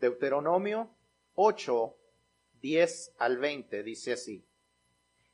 [0.00, 0.90] Deuteronomio
[1.34, 1.96] 8,
[2.60, 4.44] 10 al 20 dice así.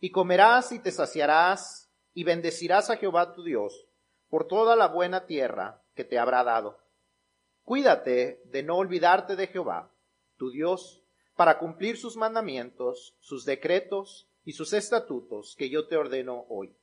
[0.01, 3.87] Y comerás y te saciarás y bendecirás a Jehová tu Dios
[4.29, 6.79] por toda la buena tierra que te habrá dado.
[7.63, 9.91] Cuídate de no olvidarte de Jehová,
[10.37, 11.03] tu Dios,
[11.37, 16.77] para cumplir sus mandamientos, sus decretos y sus estatutos que yo te ordeno hoy.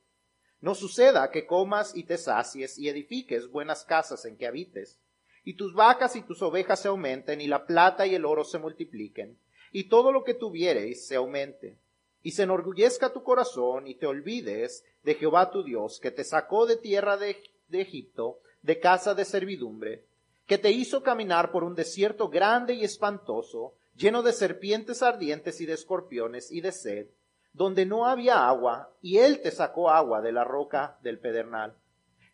[0.59, 4.99] No suceda que comas y te sacies y edifiques buenas casas en que habites,
[5.43, 8.59] y tus vacas y tus ovejas se aumenten, y la plata y el oro se
[8.59, 9.37] multipliquen,
[9.71, 11.77] y todo lo que tuviereis se aumente,
[12.23, 16.65] y se enorgullezca tu corazón, y te olvides de Jehová tu Dios, que te sacó
[16.65, 20.05] de tierra de, de Egipto, de casa de servidumbre,
[20.45, 25.65] que te hizo caminar por un desierto grande y espantoso, lleno de serpientes ardientes y
[25.65, 27.07] de escorpiones y de sed,
[27.53, 31.75] donde no había agua, y él te sacó agua de la roca del pedernal,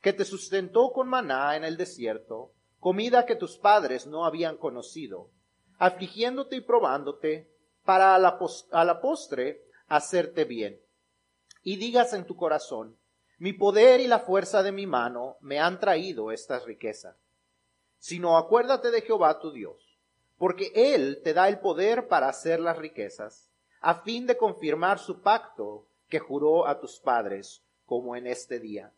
[0.01, 5.29] que te sustentó con maná en el desierto, comida que tus padres no habían conocido,
[5.77, 7.51] afligiéndote y probándote,
[7.83, 8.37] para a la,
[8.71, 10.81] a la postre hacerte bien.
[11.63, 12.97] Y digas en tu corazón,
[13.37, 17.15] mi poder y la fuerza de mi mano me han traído estas riquezas.
[17.99, 19.99] Sino acuérdate de Jehová tu Dios,
[20.37, 23.47] porque Él te da el poder para hacer las riquezas
[23.79, 28.93] a fin de confirmar su pacto que juró a tus padres, como en este día.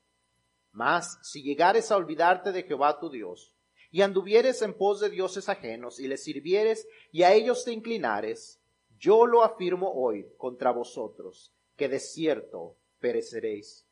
[0.71, 3.53] Mas si llegares a olvidarte de Jehová tu Dios,
[3.91, 8.59] y anduvieres en pos de dioses ajenos, y les sirvieres, y a ellos te inclinares,
[8.99, 13.85] yo lo afirmo hoy contra vosotros, que de cierto pereceréis.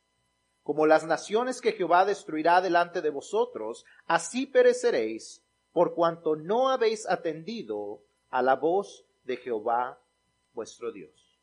[0.63, 7.07] Como las naciones que Jehová destruirá delante de vosotros, así pereceréis, por cuanto no habéis
[7.07, 9.99] atendido a la voz de Jehová
[10.53, 11.39] vuestro Dios.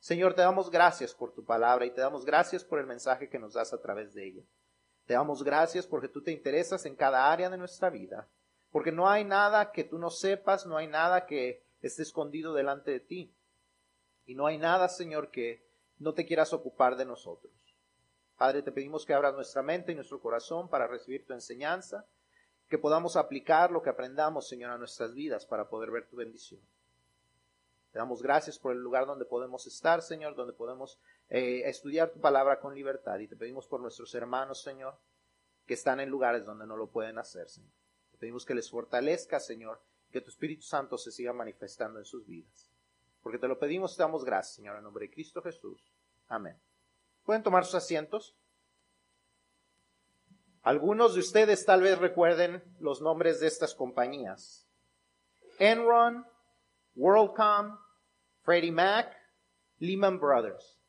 [0.00, 3.38] Señor, te damos gracias por tu palabra y te damos gracias por el mensaje que
[3.38, 4.42] nos das a través de ella.
[5.06, 8.28] Te damos gracias porque tú te interesas en cada área de nuestra vida,
[8.70, 12.90] porque no hay nada que tú no sepas, no hay nada que esté escondido delante
[12.90, 13.34] de ti.
[14.26, 15.66] Y no hay nada, Señor, que
[15.98, 17.52] no te quieras ocupar de nosotros.
[18.36, 22.06] Padre, te pedimos que abras nuestra mente y nuestro corazón para recibir tu enseñanza,
[22.68, 26.60] que podamos aplicar lo que aprendamos, Señor, a nuestras vidas para poder ver tu bendición.
[27.92, 30.98] Te damos gracias por el lugar donde podemos estar, Señor, donde podemos
[31.36, 33.18] eh, estudiar tu palabra con libertad.
[33.18, 34.96] Y te pedimos por nuestros hermanos, Señor,
[35.66, 37.72] que están en lugares donde no lo pueden hacer, Señor.
[38.12, 42.24] Te pedimos que les fortalezca, Señor, que tu Espíritu Santo se siga manifestando en sus
[42.24, 42.70] vidas.
[43.20, 45.92] Porque te lo pedimos y te damos gracias, Señor, en nombre de Cristo Jesús.
[46.28, 46.56] Amén.
[47.24, 48.36] ¿Pueden tomar sus asientos?
[50.62, 54.68] Algunos de ustedes tal vez recuerden los nombres de estas compañías.
[55.58, 56.24] Enron,
[56.94, 57.76] WorldCom,
[58.42, 59.12] Freddie Mac,
[59.80, 60.83] Lehman Brothers.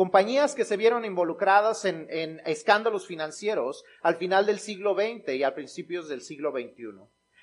[0.00, 5.54] Compañías que se vieron involucradas en, escándalos financieros al final del siglo XX y a
[5.54, 7.02] principios del siglo XXI.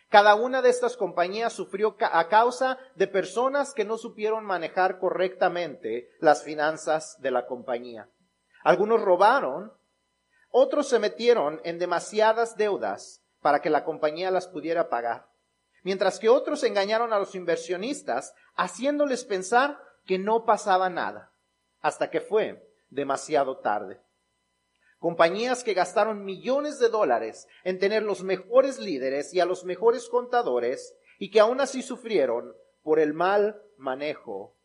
[0.09, 6.09] Cada una de estas compañías sufrió a causa de personas que no supieron manejar correctamente
[6.19, 8.09] las finanzas de la compañía.
[8.63, 9.72] Algunos robaron,
[10.50, 15.28] otros se metieron en demasiadas deudas para que la compañía las pudiera pagar
[15.84, 21.31] mientras que otros engañaron a los inversionistas haciéndoles pensar que no pasaba nada,
[21.82, 24.02] hasta que fue demasiado tarde.
[25.00, 30.10] Compañías que gastaron millones de dólares en tener los mejores líderes y a los mejores
[30.10, 34.56] contadores y que aún así sufrieron por el mal manejo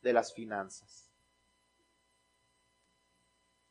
[0.00, 1.10] de las finanzas.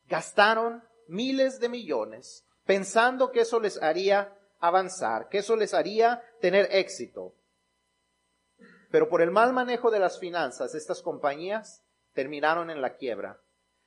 [0.08, 6.68] Gastaron miles de millones pensando que eso les haría avanzar, que eso les haría tener
[6.72, 7.34] éxito.
[8.92, 11.84] Pero por el mal manejo de las finanzas, estas compañías
[12.16, 13.40] terminaron en la quiebra,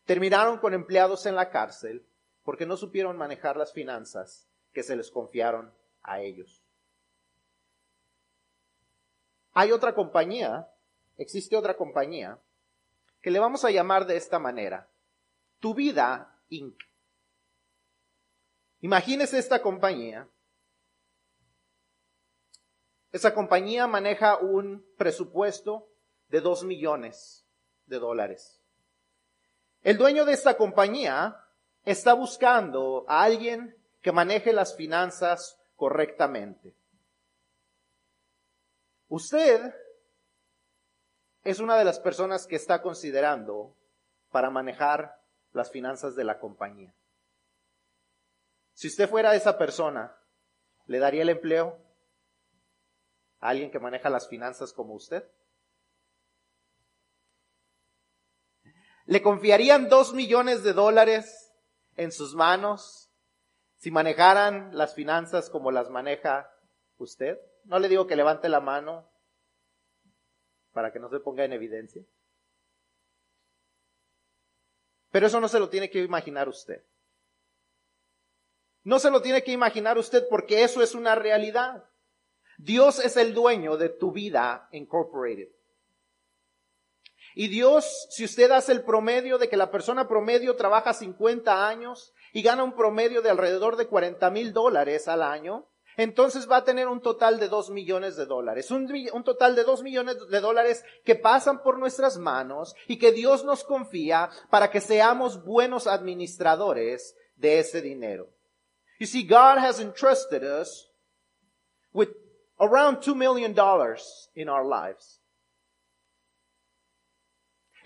[0.05, 2.07] terminaron con empleados en la cárcel,
[2.45, 6.63] porque no supieron manejar las finanzas que se les confiaron a ellos.
[9.53, 10.69] Hay otra compañía,
[11.17, 12.39] existe otra compañía,
[13.21, 14.89] que le vamos a llamar de esta manera,
[15.59, 16.81] Tu Vida Inc.
[18.81, 20.29] Imagínese esta compañía
[23.11, 25.89] esa compañía maneja un presupuesto
[26.29, 27.48] de dos millones
[27.89, 28.61] de dólares.
[29.83, 31.45] El dueño de esta compañía
[31.85, 36.75] está buscando a alguien que maneje las finanzas correctamente.
[39.09, 39.75] Usted
[41.45, 43.75] es una de las personas que está considerando
[44.31, 45.21] para manejar
[45.53, 46.93] las finanzas de la compañía.
[48.75, 50.15] Si usted fuera esa persona,
[50.87, 51.89] ¿le daría el empleo?
[53.41, 55.25] alguien que maneja las finanzas como usted?
[59.09, 61.51] ¿Le confiarían dos millones de dólares
[61.97, 63.11] en sus manos
[63.77, 66.53] si manejaran las finanzas como las maneja
[66.99, 67.39] ¿Usted?
[67.65, 69.09] No le digo que levante la mano
[70.73, 72.05] para que no se ponga en evidencia.
[75.11, 76.85] Pero eso no se lo tiene que imaginar usted.
[78.83, 81.89] No se lo tiene que imaginar usted porque eso es una realidad.
[82.59, 85.58] Dios es el dueño de tu vida incorporated.
[87.41, 92.13] Y Dios, si usted hace el promedio de que la persona promedio trabaja 50 años
[92.33, 96.65] y gana un promedio de alrededor de 40 mil dólares al año, entonces va a
[96.65, 98.73] tener un total de 2 millones de dólares.
[98.73, 98.89] Un,
[99.23, 103.63] total de 2 millones de dólares que pasan por nuestras manos y que Dios nos
[103.63, 108.31] confía para que seamos buenos administradores de ese dinero.
[108.99, 110.91] You see, God has entrusted us
[111.93, 112.09] with
[112.59, 113.55] around $2 million
[114.35, 115.18] in our lives.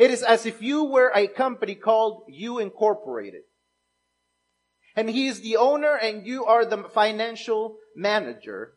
[0.03, 3.43] It is as if you were a company called You Incorporated.
[4.97, 8.73] And he is the owner and you are the financial manager.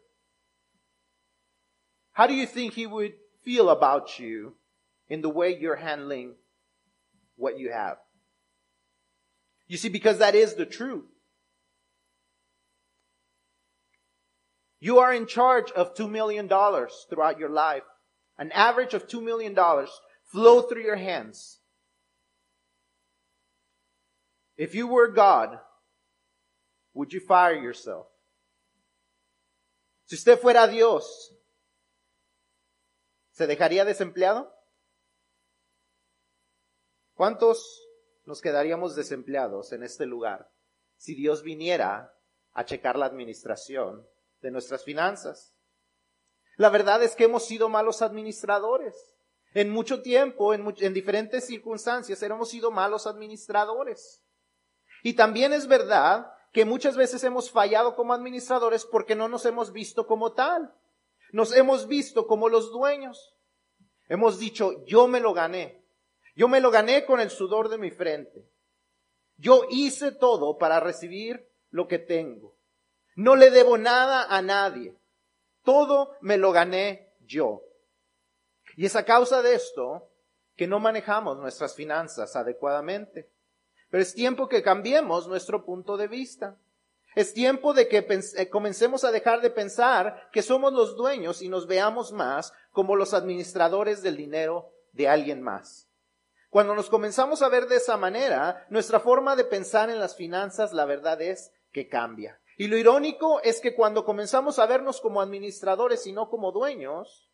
[2.11, 3.13] How do you think he would
[3.43, 4.53] feel about you
[5.09, 6.35] in the way you're handling
[7.37, 7.97] what you have?
[9.65, 11.05] You see, because that is the truth.
[14.79, 17.81] You are in charge of $2 million throughout your life.
[18.37, 19.55] An average of $2 million
[20.25, 21.61] flow through your hands.
[24.57, 25.59] If you were God,
[26.93, 28.07] would you fire yourself?
[30.05, 31.35] Si usted fuera Dios,
[33.31, 34.53] ¿se dejaría desempleado?
[37.15, 37.81] ¿Cuántos
[38.25, 40.51] nos quedaríamos desempleados en este lugar
[40.97, 42.15] si Dios viniera
[42.53, 44.07] a checar la administración
[44.41, 45.53] de nuestras finanzas.
[46.57, 49.14] La verdad es que hemos sido malos administradores.
[49.55, 54.21] En mucho tiempo, en, en, diferentes circunstancias, hemos sido malos administradores.
[55.01, 59.71] Y también es verdad que muchas veces hemos fallado como administradores porque no nos hemos
[59.71, 60.75] visto como tal.
[61.31, 63.33] Nos hemos visto como los dueños.
[64.09, 65.85] Hemos dicho, yo me lo gané.
[66.35, 68.45] Yo me lo gané con el sudor de mi frente.
[69.37, 72.57] Yo hice todo para recibir lo que tengo.
[73.15, 74.97] No le debo nada a nadie.
[75.63, 77.61] Todo me lo gané yo.
[78.75, 80.09] Y es a causa de esto
[80.55, 83.29] que no manejamos nuestras finanzas adecuadamente.
[83.89, 86.57] Pero es tiempo que cambiemos nuestro punto de vista.
[87.15, 91.47] Es tiempo de que eh, comencemos a dejar de pensar que somos los dueños y
[91.47, 95.87] nos veamos más como los administradores del dinero de alguien más.
[96.49, 100.73] Cuando nos comenzamos a ver de esa manera, nuestra forma de pensar en las finanzas,
[100.73, 102.39] la verdad es que cambia.
[102.57, 107.29] Y lo irónico es que cuando comenzamos a vernos como administradores y no como dueños,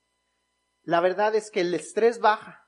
[0.84, 2.68] la verdad es que el estrés baja,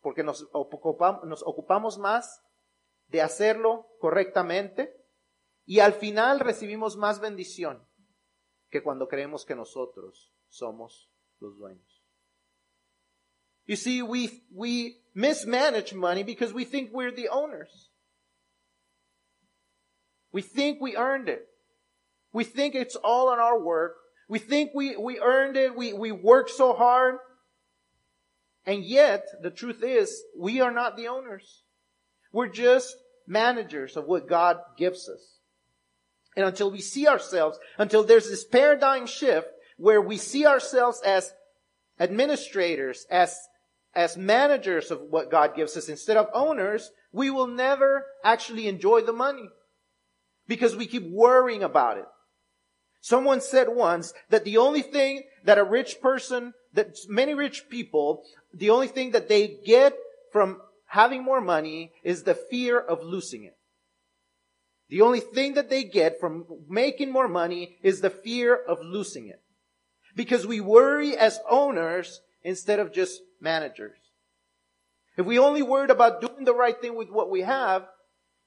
[0.00, 2.42] porque nos ocupamos, más
[3.08, 4.94] de hacerlo correctamente
[5.64, 7.86] y al final recibimos más bendición
[8.70, 12.04] que cuando creemos que nosotros somos los dueños.
[13.66, 17.90] You see, we, we mismanage money because we think we're the owners.
[20.32, 21.48] We think we earned it.
[22.32, 23.96] We think it's all on our work.
[24.28, 25.74] We think we, we earned it.
[25.74, 27.16] We, we worked so hard.
[28.66, 31.62] And yet, the truth is, we are not the owners.
[32.32, 32.94] We're just
[33.26, 35.38] managers of what God gives us.
[36.36, 39.48] And until we see ourselves, until there's this paradigm shift
[39.78, 41.32] where we see ourselves as
[41.98, 43.36] administrators, as,
[43.94, 49.00] as managers of what God gives us instead of owners, we will never actually enjoy
[49.00, 49.48] the money
[50.46, 52.04] because we keep worrying about it.
[53.00, 58.24] Someone said once that the only thing that a rich person, that many rich people,
[58.52, 59.96] the only thing that they get
[60.32, 63.56] from having more money is the fear of losing it.
[64.88, 69.28] The only thing that they get from making more money is the fear of losing
[69.28, 69.40] it.
[70.16, 73.98] Because we worry as owners instead of just managers.
[75.16, 77.86] If we only worried about doing the right thing with what we have,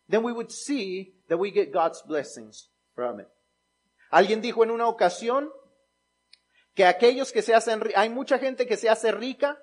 [0.09, 3.27] then we would see that we get God's blessings from it.
[4.11, 5.51] Alguien dijo en una ocasión
[6.75, 9.57] que aquellos que se hacen, hay mucha gente que se hace rica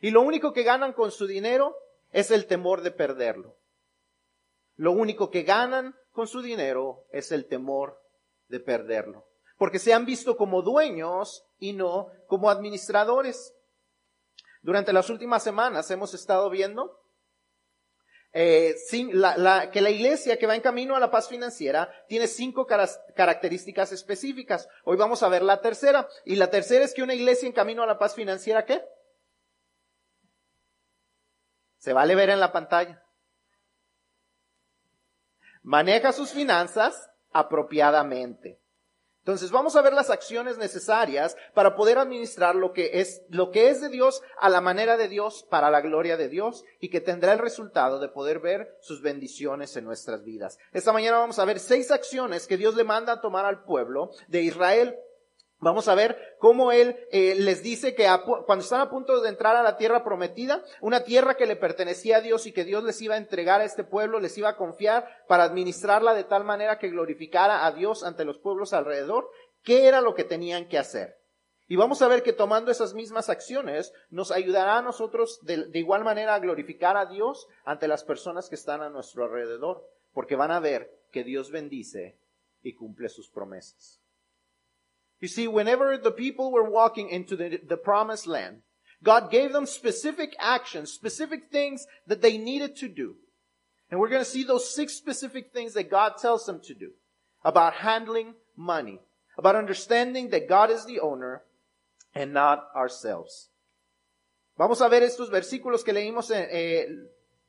[0.00, 1.76] y lo único que ganan con su dinero
[2.12, 3.56] es el temor de perderlo.
[4.76, 8.00] Lo único que ganan con su dinero es el temor
[8.46, 9.26] de perderlo.
[9.56, 13.52] Porque se han visto como dueños y no como administradores.
[14.62, 17.00] Durante las últimas semanas hemos estado viendo
[18.32, 18.76] eh,
[19.72, 24.68] que la iglesia que va en camino a la paz financiera tiene cinco características específicas.
[24.84, 26.08] Hoy vamos a ver la tercera.
[26.24, 28.84] Y la tercera es que una iglesia en camino a la paz financiera, ¿qué?
[31.78, 33.02] Se vale ver en la pantalla.
[35.62, 38.60] Maneja sus finanzas apropiadamente.
[39.28, 43.68] Entonces vamos a ver las acciones necesarias para poder administrar lo que es, lo que
[43.68, 47.02] es de Dios a la manera de Dios para la gloria de Dios y que
[47.02, 50.56] tendrá el resultado de poder ver sus bendiciones en nuestras vidas.
[50.72, 54.12] Esta mañana vamos a ver seis acciones que Dios le manda a tomar al pueblo
[54.28, 54.96] de Israel
[55.60, 58.06] Vamos a ver cómo Él eh, les dice que
[58.46, 62.18] cuando están a punto de entrar a la tierra prometida, una tierra que le pertenecía
[62.18, 64.56] a Dios y que Dios les iba a entregar a este pueblo, les iba a
[64.56, 69.30] confiar para administrarla de tal manera que glorificara a Dios ante los pueblos alrededor,
[69.64, 71.16] ¿qué era lo que tenían que hacer?
[71.66, 75.78] Y vamos a ver que tomando esas mismas acciones nos ayudará a nosotros de, de
[75.80, 80.36] igual manera a glorificar a Dios ante las personas que están a nuestro alrededor, porque
[80.36, 82.16] van a ver que Dios bendice
[82.62, 84.00] y cumple sus promesas.
[85.20, 88.58] You see, whenever the people were walking into the, the promised land,
[89.02, 93.16] God gave them specific actions, specific things that they needed to do.
[93.90, 96.90] And we're going to see those six specific things that God tells them to do
[97.44, 99.00] about handling money,
[99.36, 101.42] about understanding that God is the owner
[102.14, 103.48] and not ourselves.
[104.58, 106.86] Vamos a ver estos versículos que leímos en, eh,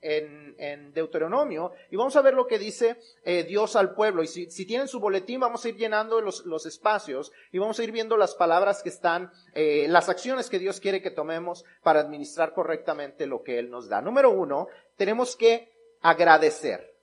[0.01, 4.23] en, Deuteronomio y vamos a ver lo que dice eh, Dios al pueblo.
[4.23, 7.79] Y si, si, tienen su boletín, vamos a ir llenando los, los, espacios y vamos
[7.79, 11.63] a ir viendo las palabras que están, eh, las acciones que Dios quiere que tomemos
[11.83, 14.01] para administrar correctamente lo que Él nos da.
[14.01, 16.95] Número uno, tenemos que agradecer.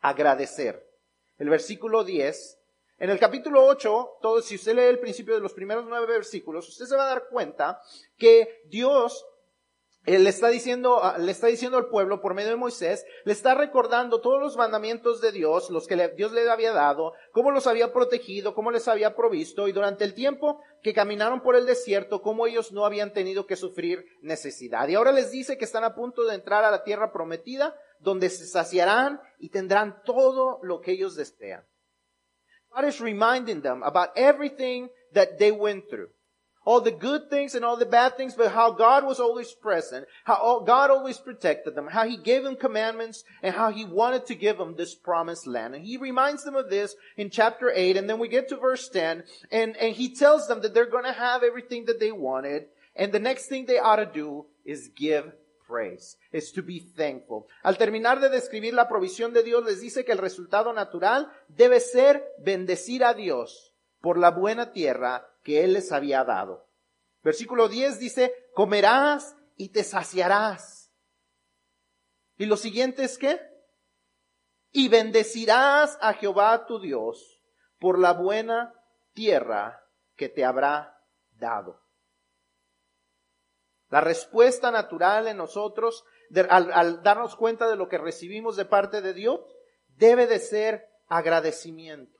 [0.00, 0.86] Agradecer.
[1.38, 2.60] El versículo 10
[2.98, 6.68] en el capítulo 8, todo, si usted lee el principio de los primeros nueve versículos,
[6.68, 7.80] usted se va a dar cuenta
[8.16, 9.26] que Dios
[10.06, 13.54] él le está diciendo, le está diciendo al pueblo por medio de Moisés, le está
[13.54, 17.90] recordando todos los mandamientos de Dios, los que Dios le había dado, cómo los había
[17.92, 22.46] protegido, cómo les había provisto, y durante el tiempo que caminaron por el desierto, cómo
[22.46, 24.88] ellos no habían tenido que sufrir necesidad.
[24.88, 28.28] Y ahora les dice que están a punto de entrar a la tierra prometida, donde
[28.28, 31.64] se saciarán y tendrán todo lo que ellos desean.
[32.68, 36.13] God is reminding them about everything that they went through
[36.64, 40.06] all the good things and all the bad things, but how God was always present,
[40.24, 44.34] how God always protected them, how He gave them commandments, and how He wanted to
[44.34, 45.74] give them this promised land.
[45.74, 48.88] And He reminds them of this in chapter 8, and then we get to verse
[48.88, 52.66] 10, and, and He tells them that they're gonna have everything that they wanted,
[52.96, 55.32] and the next thing they ought to do is give
[55.66, 57.46] praise, is to be thankful.
[57.62, 61.80] Al terminar de describir la provisión de Dios, les dice que el resultado natural debe
[61.80, 66.66] ser bendecir a Dios por la buena tierra que Él les había dado.
[67.22, 70.90] Versículo 10 dice, comerás y te saciarás.
[72.36, 73.40] Y lo siguiente es que,
[74.72, 77.42] y bendecirás a Jehová tu Dios
[77.78, 78.74] por la buena
[79.12, 79.86] tierra
[80.16, 81.80] que te habrá dado.
[83.90, 86.04] La respuesta natural en nosotros,
[86.48, 89.40] al, al darnos cuenta de lo que recibimos de parte de Dios,
[89.88, 92.13] debe de ser agradecimiento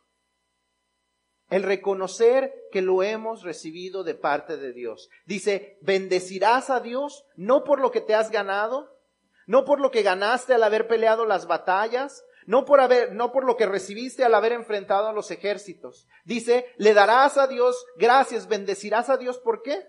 [1.54, 5.08] el reconocer que lo hemos recibido de parte de Dios.
[5.24, 8.98] Dice, bendecirás a Dios no por lo que te has ganado,
[9.46, 13.44] no por lo que ganaste al haber peleado las batallas, no por haber, no por
[13.44, 16.08] lo que recibiste al haber enfrentado a los ejércitos.
[16.24, 19.86] Dice, le darás a Dios gracias, bendecirás a Dios, ¿por qué?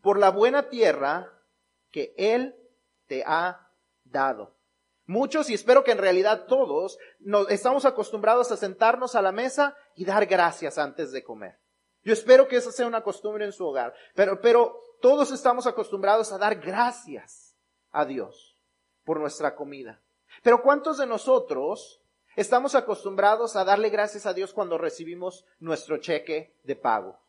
[0.00, 1.30] Por la buena tierra
[1.90, 2.56] que Él
[3.08, 3.68] te ha
[4.04, 4.56] dado.
[5.06, 9.76] Muchos, y espero que en realidad todos, nos, estamos acostumbrados a sentarnos a la mesa
[9.94, 11.58] y dar gracias antes de comer.
[12.02, 16.32] Yo espero que esa sea una costumbre en su hogar, pero, pero todos estamos acostumbrados
[16.32, 17.56] a dar gracias
[17.90, 18.56] a Dios
[19.04, 20.02] por nuestra comida.
[20.42, 22.02] Pero ¿cuántos de nosotros
[22.34, 27.20] estamos acostumbrados a darle gracias a Dios cuando recibimos nuestro cheque de pago?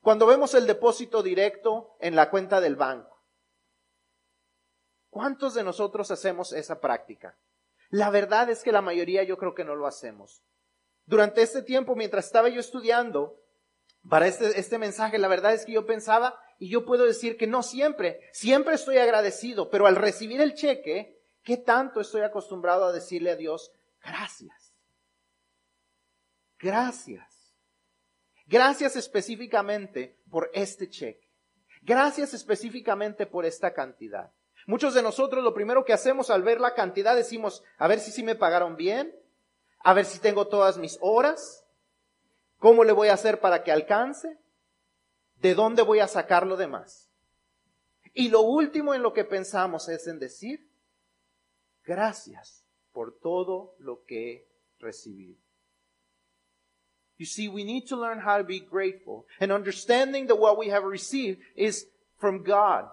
[0.00, 3.16] Cuando vemos el depósito directo en la cuenta del banco
[5.16, 7.38] ¿Cuántos de nosotros hacemos esa práctica?
[7.88, 10.42] La verdad es que la mayoría yo creo que no lo hacemos.
[11.06, 13.40] Durante este tiempo, mientras estaba yo estudiando
[14.08, 17.46] para este, este mensaje, la verdad es que yo pensaba, y yo puedo decir que
[17.46, 22.92] no siempre, siempre estoy agradecido, pero al recibir el cheque, ¿qué tanto estoy acostumbrado a
[22.92, 23.72] decirle a Dios,
[24.02, 24.74] gracias?
[26.58, 27.54] Gracias.
[28.46, 31.28] Gracias específicamente por este cheque.
[31.82, 34.32] Gracias específicamente por esta cantidad.
[34.66, 38.10] Muchos de nosotros lo primero que hacemos al ver la cantidad decimos, a ver si
[38.10, 39.14] sí me pagaron bien,
[39.86, 41.64] a ver si tengo todas mis horas,
[42.58, 44.36] cómo le voy a hacer para que alcance,
[45.36, 47.08] de dónde voy a sacar lo demás.
[48.12, 50.68] Y lo último en lo que pensamos es en decir,
[51.84, 54.48] gracias por todo lo que he
[54.80, 55.38] recibido.
[57.16, 60.68] You see, we need to learn how to be grateful and understanding that what we
[60.70, 61.86] have received is
[62.18, 62.90] from God.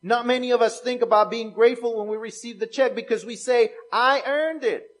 [0.00, 3.36] Not many of us think about being grateful when we receive the check because we
[3.36, 4.91] say, I earned it.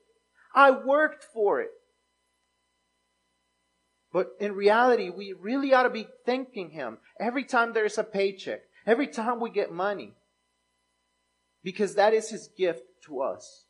[0.54, 1.70] I worked for it.
[4.12, 8.60] But in reality, we really ought to be thanking Him every time there's a paycheck,
[8.86, 10.14] every time we get money.
[11.62, 13.66] Because that is His gift to us.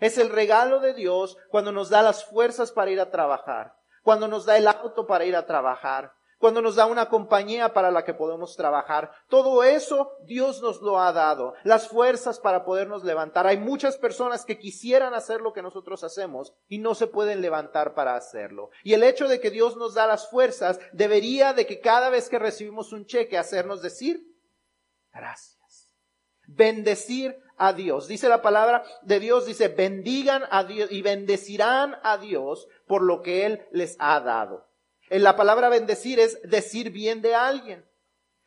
[0.00, 4.28] Es el regalo de Dios cuando nos da las fuerzas para ir a trabajar, cuando
[4.28, 8.04] nos da el auto para ir a trabajar, cuando nos da una compañía para la
[8.04, 9.12] que podemos trabajar.
[9.28, 13.46] Todo eso Dios nos lo ha dado, las fuerzas para podernos levantar.
[13.46, 17.94] Hay muchas personas que quisieran hacer lo que nosotros hacemos y no se pueden levantar
[17.94, 18.70] para hacerlo.
[18.82, 22.30] Y el hecho de que Dios nos da las fuerzas debería de que cada vez
[22.30, 24.26] que recibimos un cheque hacernos decir
[25.12, 25.94] gracias.
[26.46, 28.08] Bendecir a Dios.
[28.08, 33.20] Dice la palabra de Dios, dice, bendigan a Dios y bendecirán a Dios por lo
[33.20, 34.69] que Él les ha dado.
[35.10, 37.84] La palabra bendecir es decir bien de alguien.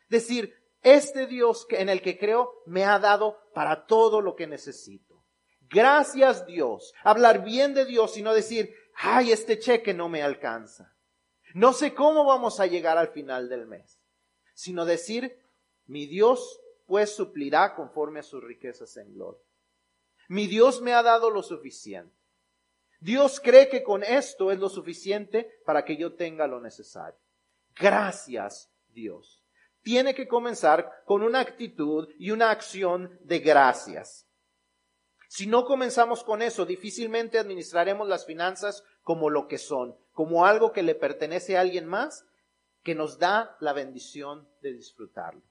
[0.08, 5.24] Decir, este Dios en el que creo me ha dado para todo lo que necesito.
[5.68, 6.92] Gracias Dios.
[7.02, 10.94] Hablar bien de Dios y no decir, ay, este cheque no me alcanza.
[11.54, 14.00] No sé cómo vamos a llegar al final del mes.
[14.54, 15.38] Sino decir,
[15.86, 19.42] mi Dios pues suplirá conforme a sus riquezas en gloria.
[20.28, 22.14] Mi Dios me ha dado lo suficiente.
[23.00, 27.18] Dios cree que con esto es lo suficiente para que yo tenga lo necesario.
[27.76, 29.42] Gracias, Dios.
[29.82, 34.26] Tiene que comenzar con una actitud y una acción de gracias.
[35.28, 40.72] Si no comenzamos con eso, difícilmente administraremos las finanzas como lo que son, como algo
[40.72, 42.24] que le pertenece a alguien más
[42.82, 45.42] que nos da la bendición de disfrutarlo.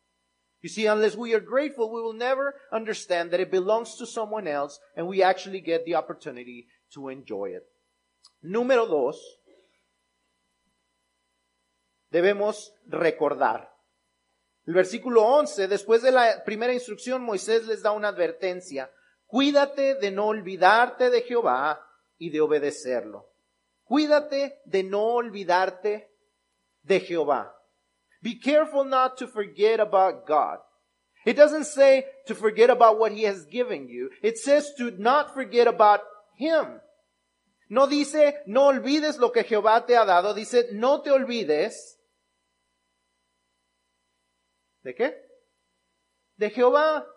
[0.62, 4.48] You see, unless we are grateful, we will never understand that it belongs to someone
[4.48, 7.64] else and we actually get the opportunity to enjoy it.
[8.42, 9.42] Número dos,
[12.10, 13.72] debemos recordar.
[14.66, 18.90] El versículo 11, después de la primera instrucción, Moisés les da una advertencia.
[19.26, 21.86] Cuídate de no olvidarte de Jehová
[22.18, 23.30] y de obedecerlo.
[23.84, 26.12] Cuídate de no olvidarte
[26.82, 27.54] de Jehová.
[28.22, 30.60] Be careful not to forget about God.
[31.26, 34.10] It doesn't say to forget about what he has given you.
[34.22, 36.02] It says to not forget about
[36.36, 36.80] him.
[37.69, 41.99] No dice, no olvides lo que Jehová te ha dado, dice, no te olvides.
[44.82, 45.26] ¿De qué?
[46.36, 47.08] De Jehová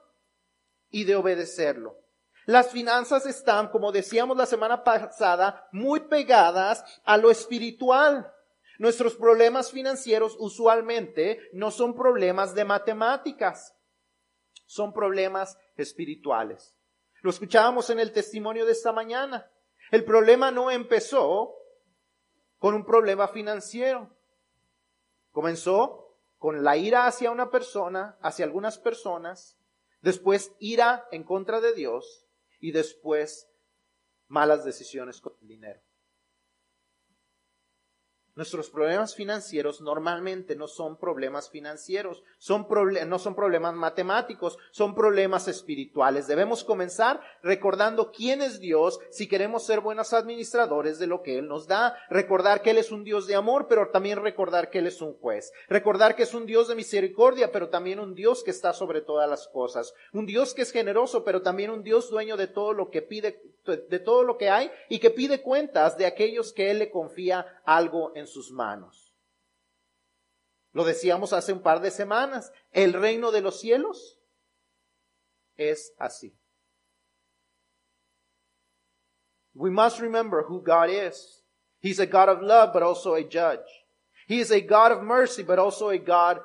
[0.91, 1.99] y de obedecerlo.
[2.47, 8.33] Las finanzas están, como decíamos la semana pasada, muy pegadas a lo espiritual.
[8.79, 13.75] Nuestros problemas financieros usualmente no son problemas de matemáticas,
[14.65, 16.77] son problemas espirituales.
[17.23, 19.51] Lo escuchábamos en el testimonio de esta mañana.
[19.91, 21.55] El problema no empezó
[22.59, 24.11] con un problema financiero.
[25.31, 29.59] Comenzó con la ira hacia una persona, hacia algunas personas,
[30.01, 32.27] después ira en contra de Dios
[32.61, 33.49] y después
[34.29, 35.81] malas decisiones con el dinero.
[38.37, 42.67] Nuestros problemas financieros normalmente no son problemas financieros, son
[43.07, 46.27] no son problemas matemáticos, son problemas espirituales.
[46.27, 51.49] Debemos comenzar recordando quién es Dios si queremos ser buenos administradores de lo que Él
[51.49, 51.97] nos da.
[52.11, 55.15] Recordar que Él es un Dios de amor, pero también recordar que Él es un
[55.15, 55.51] juez.
[55.71, 59.31] Recordar que es un Dios de misericordia, pero también un Dios que está sobre todas
[59.31, 59.95] las cosas.
[60.13, 63.41] Un Dios que es generoso, pero también un Dios dueño de todo lo que pide,
[63.67, 67.61] de todo lo que hay y que pide cuentas de aquellos que Él le confía
[67.65, 69.15] algo en sus manos.
[70.73, 74.21] Lo decíamos hace un par de semanas, el reino de los cielos
[75.57, 76.37] es así.
[79.55, 81.43] We must remember who God is.
[81.81, 83.67] He's a God of love, but also a judge.
[84.27, 86.41] He is a God of mercy, but also a God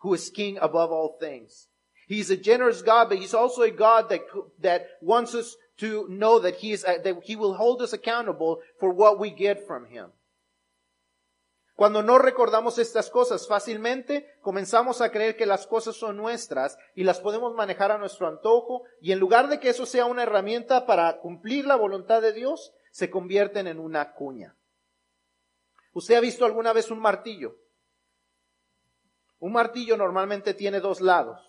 [0.00, 1.68] who is king above all things.
[2.08, 4.22] He's a generous God, but he's also a God that,
[4.60, 8.92] that wants us to know that he is, that he will hold us accountable for
[8.92, 10.12] what we get from him.
[11.76, 17.02] Cuando no recordamos estas cosas fácilmente, comenzamos a creer que las cosas son nuestras y
[17.02, 20.86] las podemos manejar a nuestro antojo y en lugar de que eso sea una herramienta
[20.86, 24.56] para cumplir la voluntad de Dios, se convierten en una cuña.
[25.94, 27.56] ¿Usted ha visto alguna vez un martillo?
[29.40, 31.40] Un martillo normalmente tiene dos lados.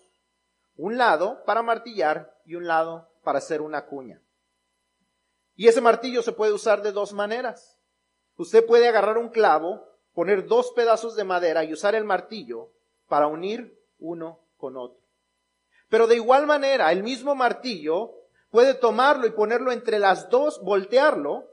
[0.75, 4.21] Un lado para martillar y un lado para hacer una cuña.
[5.57, 7.77] Y ese martillo se puede usar de dos maneras.
[8.37, 12.71] Usted puede agarrar un clavo poner dos pedazos de madera y usar el martillo
[13.09, 15.01] para unir uno con otro.
[15.89, 18.13] Pero de igual manera, el mismo martillo
[18.49, 21.49] puede tomarlo y ponerlo entre las dos, voltearlo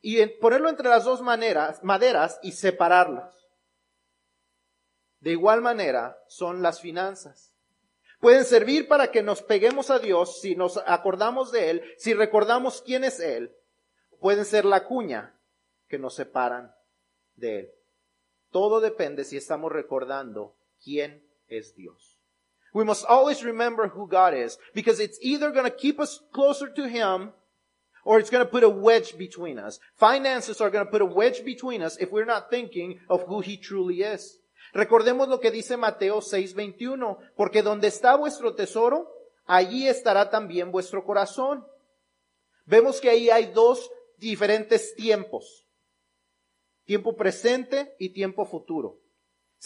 [0.00, 3.46] y ponerlo entre las dos maneras, maderas y separarlas.
[5.20, 7.47] De igual manera son las finanzas.
[8.20, 12.82] Pueden servir para que nos peguemos a Dios si nos acordamos de Él, si recordamos
[12.82, 13.54] quién es Él.
[14.20, 15.38] Pueden ser la cuña
[15.88, 16.74] que nos separan
[17.36, 17.70] de Él.
[18.50, 22.18] Todo depende si estamos recordando quién es Dios.
[22.74, 26.68] We must always remember who God is because it's either going to keep us closer
[26.74, 27.32] to Him
[28.04, 29.80] or it's going to put a wedge between us.
[29.94, 33.40] Finances are going to put a wedge between us if we're not thinking of who
[33.40, 34.38] He truly is.
[34.72, 39.10] Recordemos lo que dice Mateo 6:21, porque donde está vuestro tesoro,
[39.44, 41.66] allí estará también vuestro corazón.
[42.66, 45.66] Vemos que ahí hay dos diferentes tiempos.
[46.84, 49.00] Tiempo presente y tiempo futuro.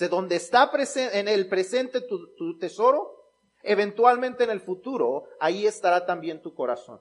[0.00, 0.70] O donde está
[1.12, 3.22] en el presente tu tesoro,
[3.62, 7.00] eventualmente en el futuro, ahí estará también tu corazón.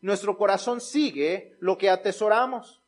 [0.00, 2.82] Nuestro corazón sigue lo que atesoramos.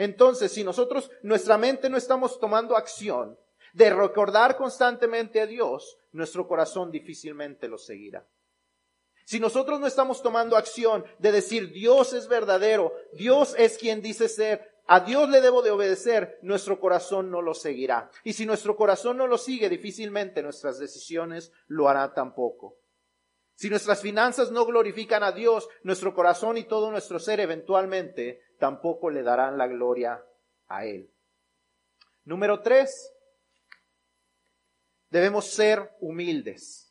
[0.00, 3.38] Entonces, si nosotros, nuestra mente no estamos tomando acción
[3.74, 8.26] de recordar constantemente a Dios, nuestro corazón difícilmente lo seguirá.
[9.26, 14.30] Si nosotros no estamos tomando acción de decir Dios es verdadero, Dios es quien dice
[14.30, 18.10] ser, a Dios le debo de obedecer, nuestro corazón no lo seguirá.
[18.24, 22.78] Y si nuestro corazón no lo sigue, difícilmente nuestras decisiones lo hará tampoco.
[23.54, 29.10] Si nuestras finanzas no glorifican a Dios, nuestro corazón y todo nuestro ser eventualmente tampoco
[29.10, 30.22] le darán la gloria
[30.68, 31.10] a Él.
[32.24, 33.12] Número tres,
[35.10, 36.90] debemos ser humildes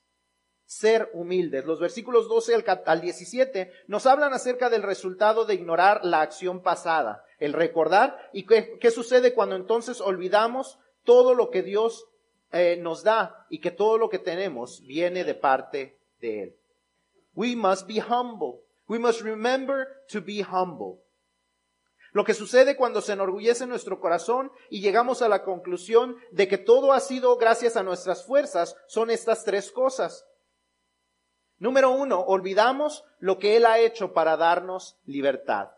[0.69, 1.65] ser humildes.
[1.65, 7.25] Los versículos 12 al 17 nos hablan acerca del resultado de ignorar la acción pasada,
[7.39, 12.05] el recordar y qué, sucede cuando entonces olvidamos todo lo que Dios
[12.51, 16.55] eh, nos da y que todo lo que tenemos viene de parte de Él.
[17.33, 18.61] We must be humble.
[18.87, 20.99] We must remember to be humble.
[22.11, 26.57] Lo que sucede cuando se enorgullece nuestro corazón y llegamos a la conclusión de que
[26.57, 30.25] todo ha sido gracias a nuestras fuerzas son estas tres cosas.
[31.57, 35.71] Número uno, olvidamos lo que Él ha hecho para darnos libertad.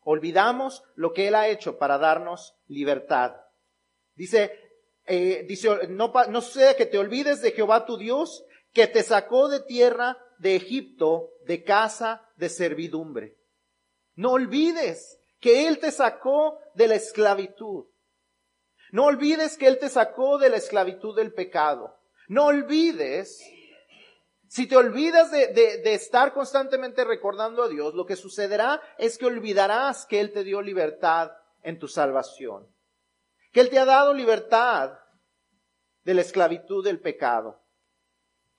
[0.00, 3.36] Olvidamos lo que Él ha hecho para darnos libertad.
[4.16, 4.60] Dice,
[5.06, 9.48] eh, dice, no, no sucede que te olvides de Jehová tu Dios, que te sacó
[9.48, 13.38] de tierra de Egipto, de casa de servidumbre.
[14.14, 17.86] No olvides que Él te sacó de la esclavitud.
[18.92, 21.98] No olvides que Él te sacó de la esclavitud del pecado.
[22.28, 23.42] No olvides,
[24.46, 30.04] si te olvidas de, estar constantemente recordando a Dios, lo que sucederá es que olvidarás
[30.04, 32.68] que Él te dio libertad en tu salvación.
[33.50, 34.98] Que Él te ha dado libertad
[36.02, 37.64] de la esclavitud del pecado.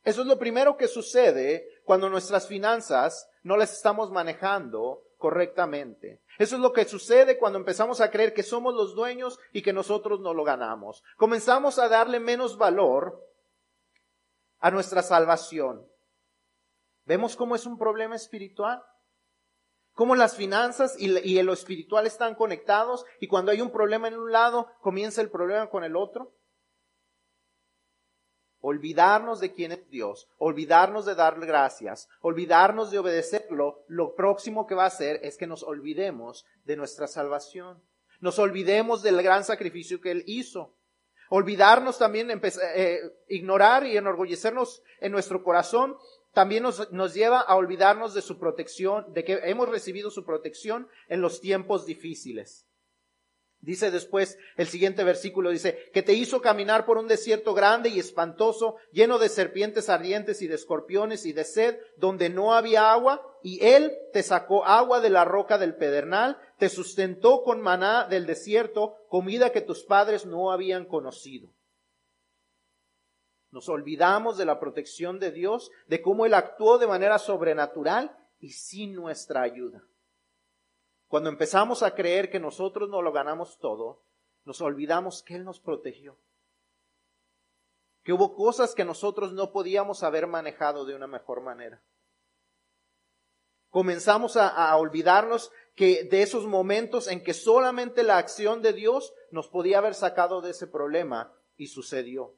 [0.06, 6.22] Eso es lo primero que sucede cuando nuestras finanzas no las estamos manejando correctamente.
[6.38, 9.72] Eso es lo que sucede cuando empezamos a creer que somos los dueños y que
[9.72, 11.04] nosotros no lo ganamos.
[11.16, 13.24] Comenzamos a darle menos valor
[14.60, 15.88] a nuestra salvación.
[17.06, 18.84] ¿Vemos cómo es un problema espiritual?
[19.94, 24.18] Cómo las finanzas y, y lo espiritual están conectados y cuando hay un problema en
[24.18, 26.34] un lado, comienza el problema con el otro.
[28.68, 34.74] Olvidarnos de quién es Dios, olvidarnos de darle gracias, olvidarnos de obedecerlo, lo próximo que
[34.74, 37.80] va a hacer es que nos olvidemos de nuestra salvación.
[38.22, 40.74] Nos olvidemos del gran sacrificio que Él hizo.
[41.30, 42.32] Olvidarnos también,
[42.74, 45.96] eh, ignorar y enorgullecernos en nuestro corazón,
[46.34, 50.88] también nos, nos lleva a olvidarnos de su protección, de que hemos recibido su protección
[51.08, 52.66] en los tiempos difíciles.
[53.66, 58.00] Dice después el siguiente versículo, dice, que te hizo caminar por un desierto grande y
[58.00, 63.26] espantoso, lleno de serpientes ardientes y de escorpiones y de sed, donde no había agua,
[63.42, 68.28] y él te sacó agua de la roca del pedernal, te sustentó con maná del
[68.28, 71.50] desierto, comida que tus padres no habían conocido.
[73.50, 78.52] Nos olvidamos de la protección de Dios, de cómo Él actuó de manera sobrenatural y
[78.52, 79.82] sin nuestra ayuda.
[81.08, 84.04] Cuando empezamos a creer que nosotros no lo ganamos todo,
[84.44, 86.18] nos olvidamos que Él nos protegió.
[88.04, 91.84] Que hubo cosas que nosotros no podíamos haber manejado de una mejor manera.
[93.70, 99.50] Comenzamos a, olvidarnos que de esos momentos en que solamente la acción de Dios nos
[99.50, 102.38] podía haber sacado de ese problema y sucedió.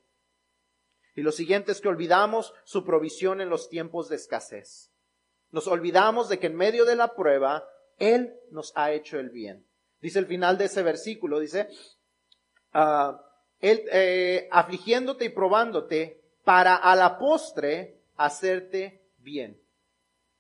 [1.13, 4.91] Y lo siguiente es que olvidamos su provisión en los tiempos de escasez.
[5.51, 9.65] Nos olvidamos de que en medio de la prueba él nos ha hecho el bien.
[10.01, 11.67] Dice el final de ese versículo, dice,
[12.73, 13.21] ah,
[13.59, 19.59] Él eh, afligiéndote y probándote para a la postre hacerte bien,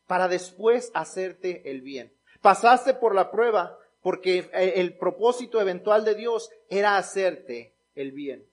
[0.05, 2.13] para después hacerte el bien.
[2.41, 8.45] Pasaste por la prueba porque eh, el propósito eventual de Dios era hacerte el bien.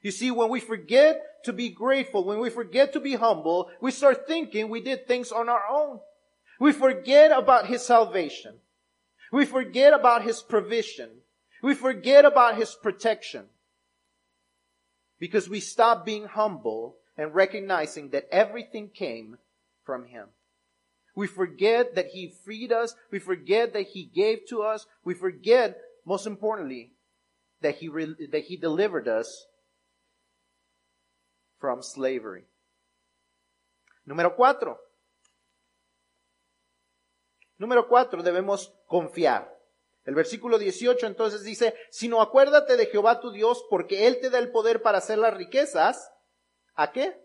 [0.00, 3.92] You see, when we forget to be grateful, when we forget to be humble, we
[3.92, 6.00] start thinking we did things on our own.
[6.62, 8.54] We forget about His salvation.
[9.32, 11.10] We forget about His provision.
[11.60, 13.46] We forget about His protection.
[15.18, 19.38] Because we stop being humble and recognizing that everything came
[19.82, 20.28] from Him.
[21.16, 22.94] We forget that He freed us.
[23.10, 24.86] We forget that He gave to us.
[25.04, 26.92] We forget, most importantly,
[27.62, 29.46] that He, re- that He delivered us
[31.58, 32.44] from slavery.
[34.08, 34.76] Número cuatro.
[37.62, 39.56] Número cuatro, debemos confiar.
[40.02, 44.40] El versículo 18 entonces dice, sino acuérdate de Jehová tu Dios porque Él te da
[44.40, 46.12] el poder para hacer las riquezas.
[46.74, 47.24] ¿A qué?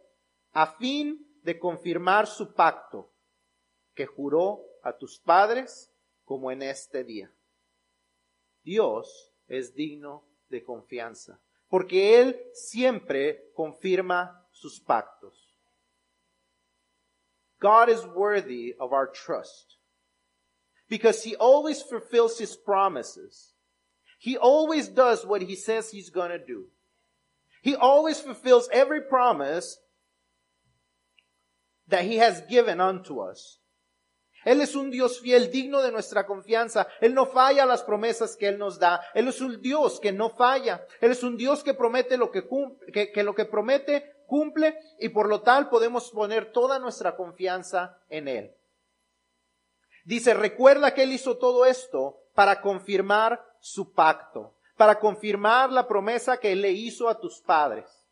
[0.51, 3.11] A fin de confirmar su pacto
[3.95, 5.91] que juró a tus padres
[6.23, 7.33] como en este día.
[8.61, 15.57] Dios es digno de confianza, porque Él siempre confirma sus pactos.
[17.59, 19.76] God is worthy of our trust
[20.89, 23.53] because He always fulfills His promises.
[24.19, 26.65] He always does what He says He's gonna do.
[27.61, 29.77] He always fulfills every promise
[31.87, 33.59] that He has given unto us.
[34.47, 36.87] Él es un Dios fiel, digno de nuestra confianza.
[37.01, 39.01] Él no falla las promesas que Él nos da.
[39.13, 40.85] Él es un Dios que no falla.
[41.01, 45.09] Él es un Dios que promete lo que, cumple, que, lo que promete cumple y
[45.09, 48.56] por lo tal podemos poner toda nuestra confianza en Él.
[50.07, 56.37] Dice, recuerda que Él hizo todo esto para confirmar su pacto, para confirmar la promesa
[56.37, 58.07] que Él le hizo a tus padres.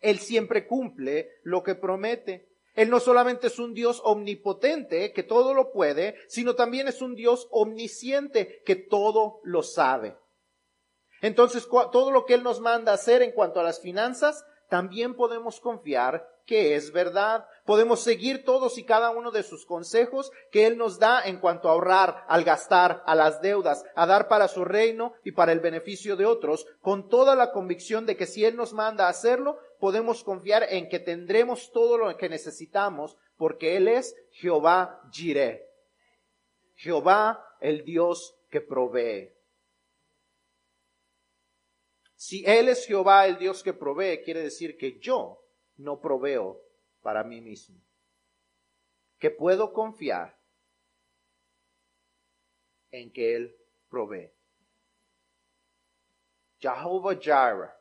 [0.00, 2.50] Él siempre cumple lo que promete.
[2.74, 7.14] Él no solamente es un Dios omnipotente, que todo lo puede, sino también es un
[7.14, 10.18] Dios omnisciente, que todo lo sabe.
[11.22, 15.60] Entonces, todo lo que Él nos manda hacer en cuanto a las finanzas, también podemos
[15.60, 17.46] confiar que es verdad.
[17.66, 21.68] Podemos seguir todos y cada uno de sus consejos que Él nos da en cuanto
[21.68, 25.60] a ahorrar, al gastar, a las deudas, a dar para su reino y para el
[25.60, 29.58] beneficio de otros, con toda la convicción de que si Él nos manda a hacerlo,
[29.78, 35.66] podemos confiar en que tendremos todo lo que necesitamos porque Él es Jehová Jireh.
[36.76, 39.34] Jehová el Dios que provee.
[42.22, 45.44] Si Él es Jehová el Dios que provee, quiere decir que yo
[45.78, 46.62] no proveo
[47.02, 47.82] para mí mismo.
[49.18, 50.38] Que puedo confiar
[52.92, 53.56] en que Él
[53.88, 54.30] provee.
[56.60, 57.72] Jehová Jireh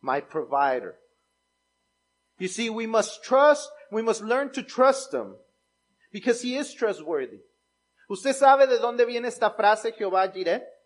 [0.00, 1.00] my provider.
[2.38, 5.34] You see, we must trust, we must learn to trust Him
[6.12, 7.40] because He is trustworthy.
[8.08, 10.77] ¿Usted sabe de dónde viene esta frase Jehová Jireh?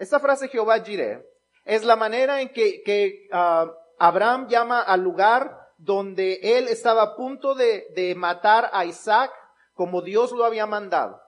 [0.00, 1.22] Esta frase Jehová Jireh
[1.62, 7.54] es la manera en que, uh, Abraham llama al lugar donde él estaba a punto
[7.54, 9.30] de matar a Isaac
[9.74, 11.20] como Dios lo había mandado.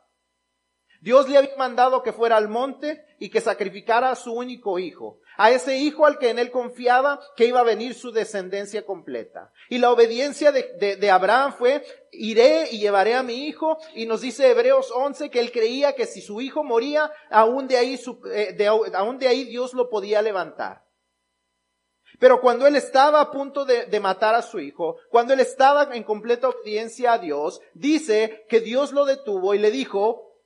[1.02, 5.20] Dios le había mandado que fuera al monte y que sacrificara a su único hijo
[5.42, 9.52] a ese hijo al que en él confiaba que iba a venir su descendencia completa.
[9.68, 14.20] Y la obediencia de, de, Abraham fue, iré y llevaré a mi hijo, y nos
[14.20, 18.20] dice Hebreos 11 que él creía que si su hijo moría, aún de ahí, su,
[18.33, 18.57] eh,
[18.94, 20.85] aún de ahí Dios lo podía levantar.
[22.20, 25.88] Pero cuando él estaba a punto de, de, matar a su hijo, cuando él estaba
[25.92, 30.38] en completa obediencia a Dios, dice que Dios lo detuvo y le dijo,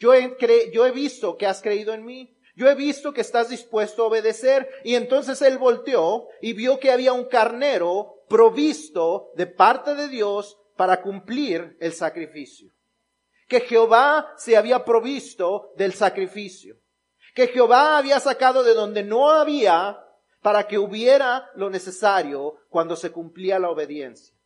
[0.00, 0.36] yo he,
[0.72, 4.06] yo he visto que has creído en mí, yo he visto que estás dispuesto a
[4.08, 4.68] obedecer.
[4.84, 10.58] Y entonces él volteó y vio que había un carnero provisto de parte de Dios
[10.76, 12.70] para cumplir el sacrificio.
[13.48, 16.76] Que Jehová se había provisto del sacrificio.
[17.34, 19.98] Que Jehová había sacado de donde no había
[20.42, 24.36] para que hubiera lo necesario cuando se cumplía la obediencia.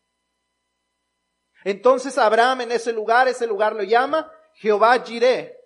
[1.64, 5.58] Entonces Abraham en ese lugar, ese lugar lo llama Jehová Jireh,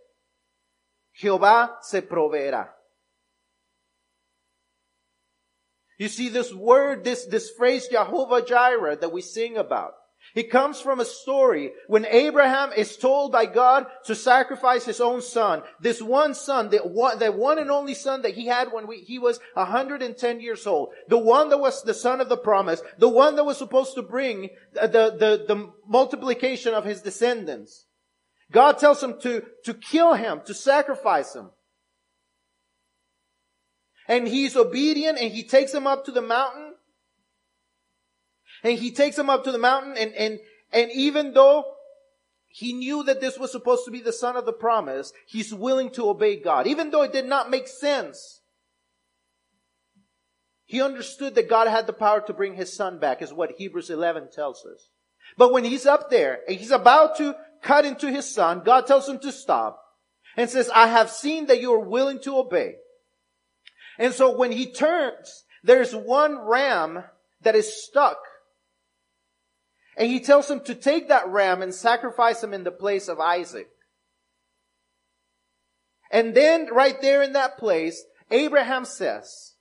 [1.21, 2.69] Jehová se proveerá.
[5.99, 9.95] You see, this word, this, this phrase, Jehovah Jireh, that we sing about,
[10.35, 15.23] it comes from a story when Abraham is told by God to sacrifice his own
[15.23, 15.63] son.
[15.81, 18.99] This one son, the one, the one and only son that he had when we,
[18.99, 20.91] he was 110 years old.
[21.09, 22.83] The one that was the son of the promise.
[22.99, 24.87] The one that was supposed to bring the,
[25.19, 27.87] the, the multiplication of his descendants.
[28.51, 31.51] God tells him to, to kill him, to sacrifice him.
[34.07, 36.75] And he's obedient and he takes him up to the mountain.
[38.65, 40.41] And he takes him up to the mountain and, and,
[40.73, 41.65] and even though
[42.49, 45.91] he knew that this was supposed to be the son of the promise, he's willing
[45.91, 46.67] to obey God.
[46.67, 48.41] Even though it did not make sense.
[50.65, 53.91] He understood that God had the power to bring his son back is what Hebrews
[53.91, 54.91] 11 tells us.
[55.37, 59.09] But when he's up there and he's about to cut into his son, God tells
[59.09, 59.83] him to stop
[60.37, 62.75] and says, I have seen that you are willing to obey.
[63.99, 67.05] And so when he turns, there's one ram
[67.43, 68.19] that is stuck.
[69.97, 73.19] And he tells him to take that ram and sacrifice him in the place of
[73.19, 73.69] Isaac.
[76.11, 79.55] And then right there in that place, Abraham says,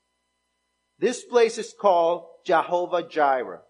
[1.00, 3.62] this place is called Jehovah Jireh.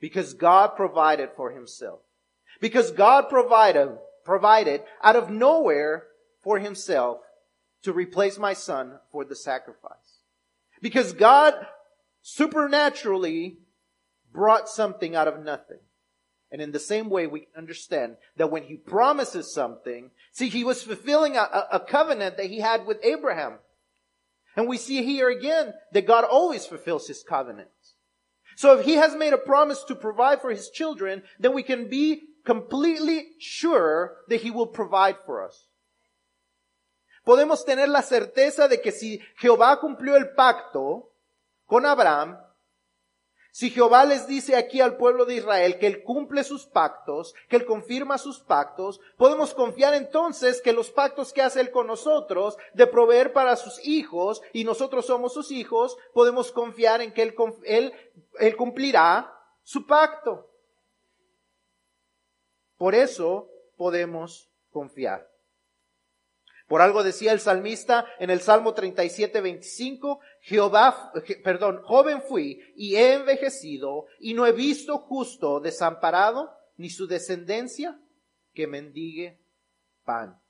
[0.00, 2.00] Because God provided for himself.
[2.64, 3.90] Because God provided,
[4.24, 6.04] provided out of nowhere
[6.42, 7.18] for himself
[7.82, 10.22] to replace my son for the sacrifice.
[10.80, 11.52] Because God
[12.22, 13.58] supernaturally
[14.32, 15.80] brought something out of nothing.
[16.50, 20.82] And in the same way, we understand that when he promises something, see, he was
[20.82, 23.58] fulfilling a, a, covenant that he had with Abraham.
[24.56, 27.96] And we see here again that God always fulfills his covenants.
[28.56, 31.90] So if he has made a promise to provide for his children, then we can
[31.90, 35.68] be completely sure that he will provide for us.
[37.24, 41.10] Podemos tener la certeza de que si Jehová cumplió el pacto
[41.64, 42.38] con Abraham,
[43.50, 47.56] si Jehová les dice aquí al pueblo de Israel que Él cumple sus pactos, que
[47.56, 52.56] Él confirma sus pactos, podemos confiar entonces que los pactos que hace Él con nosotros,
[52.74, 57.34] de proveer para sus hijos, y nosotros somos sus hijos, podemos confiar en que Él,
[57.64, 57.92] él,
[58.40, 60.50] él cumplirá su pacto.
[62.76, 65.30] Por eso podemos confiar.
[66.66, 72.96] Por algo decía el salmista en el Salmo 37, 25, Jehová, perdón, joven fui y
[72.96, 78.00] he envejecido y no he visto justo desamparado ni su descendencia
[78.54, 79.38] que mendigue
[80.04, 80.40] pan.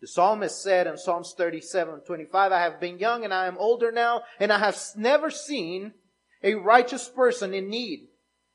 [0.00, 3.90] The psalmist said in Psalms 37, 25, I have been young and I am older
[3.90, 5.94] now and I have never seen
[6.42, 8.08] a righteous person in need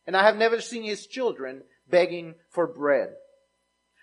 [0.05, 3.09] and I have never seen his children begging for bread.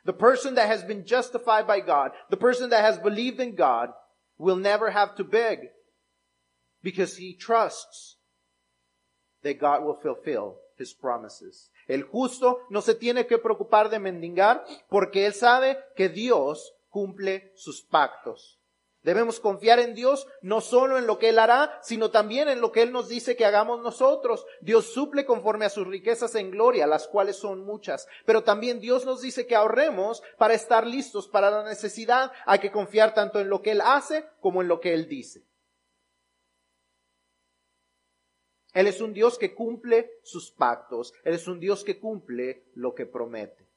[0.04, 3.90] The person that has been justified by God, the person that has believed in God,
[4.38, 5.68] will never have to beg
[6.82, 8.16] because he trusts
[9.42, 11.70] that God will fulfill his promises.
[11.88, 17.52] El justo no se tiene que preocupar de mendigar porque él sabe que Dios cumple
[17.56, 18.57] sus pactos.
[19.02, 22.72] Debemos confiar en Dios no solo en lo que Él hará, sino también en lo
[22.72, 24.44] que Él nos dice que hagamos nosotros.
[24.60, 28.08] Dios suple conforme a sus riquezas en gloria, las cuales son muchas.
[28.26, 32.32] Pero también Dios nos dice que ahorremos para estar listos para la necesidad.
[32.44, 35.46] Hay que confiar tanto en lo que Él hace como en lo que Él dice.
[38.74, 41.14] Él es un Dios que cumple sus pactos.
[41.24, 43.68] Él es un Dios que cumple lo que promete.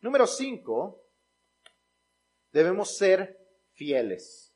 [0.00, 1.02] Número cinco,
[2.52, 3.38] debemos ser
[3.72, 4.54] fieles.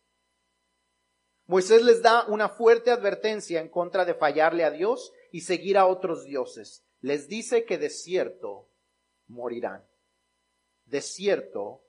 [1.47, 5.87] Moisés les da una fuerte advertencia en contra de fallarle a Dios y seguir a
[5.87, 6.85] otros dioses.
[7.01, 8.69] Les dice que de cierto
[9.29, 9.87] morirán.
[10.85, 11.85] De cierto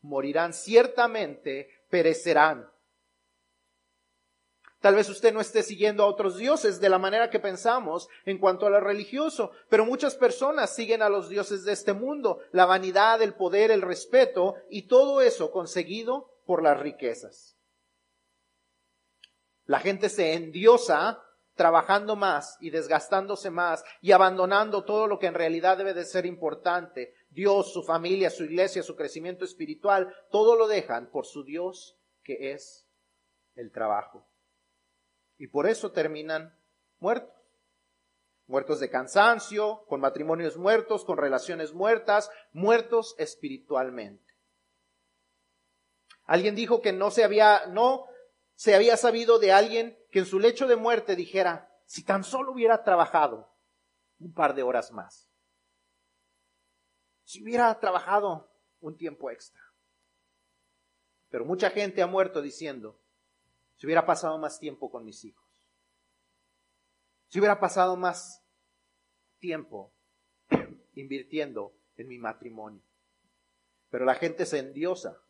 [0.00, 0.52] morirán.
[0.52, 2.71] Ciertamente perecerán.
[4.82, 8.38] Tal vez usted no esté siguiendo a otros dioses de la manera que pensamos en
[8.38, 12.66] cuanto a lo religioso, pero muchas personas siguen a los dioses de este mundo, la
[12.66, 17.56] vanidad, el poder, el respeto y todo eso conseguido por las riquezas.
[19.66, 21.22] La gente se endiosa
[21.54, 26.26] trabajando más y desgastándose más y abandonando todo lo que en realidad debe de ser
[26.26, 27.14] importante.
[27.30, 32.50] Dios, su familia, su iglesia, su crecimiento espiritual, todo lo dejan por su Dios que
[32.50, 32.88] es
[33.54, 34.26] el trabajo.
[35.38, 36.56] Y por eso terminan
[36.98, 37.34] muertos.
[38.46, 44.32] Muertos de cansancio, con matrimonios muertos, con relaciones muertas, muertos espiritualmente.
[46.24, 48.06] Alguien dijo que no se había, no
[48.54, 52.52] se había sabido de alguien que en su lecho de muerte dijera, si tan solo
[52.52, 53.52] hubiera trabajado
[54.18, 55.28] un par de horas más.
[57.24, 59.60] Si hubiera trabajado un tiempo extra.
[61.28, 63.01] Pero mucha gente ha muerto diciendo,
[63.82, 65.44] si hubiera pasado más tiempo con mis hijos.
[67.26, 68.40] Si hubiera pasado más
[69.40, 69.92] tiempo
[70.94, 72.80] invirtiendo en mi matrimonio.
[73.90, 75.20] Pero la gente se endiosa